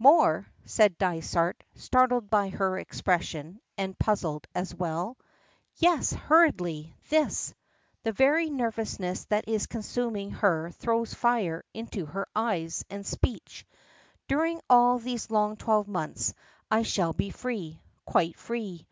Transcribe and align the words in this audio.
"More?" 0.00 0.48
says 0.64 0.90
Dysart 0.98 1.62
startled 1.76 2.28
by 2.28 2.48
her 2.48 2.80
expression, 2.80 3.60
and 3.76 3.96
puzzled 3.96 4.48
as 4.52 4.74
well. 4.74 5.16
"Yes!" 5.76 6.12
hurriedly. 6.12 6.96
"This!" 7.10 7.54
The 8.02 8.10
very 8.10 8.50
nervousness 8.50 9.26
that 9.26 9.48
is 9.48 9.68
consuming 9.68 10.32
her 10.32 10.72
throws 10.72 11.14
fire 11.14 11.64
into 11.72 12.06
her 12.06 12.26
eyes 12.34 12.84
and 12.90 13.06
speech. 13.06 13.64
"During 14.26 14.60
all 14.68 14.98
these 14.98 15.30
long 15.30 15.56
twelve 15.56 15.86
months 15.86 16.34
I 16.68 16.82
shall 16.82 17.12
be 17.12 17.30
free. 17.30 17.80
Quite 18.04 18.36
free. 18.36 18.84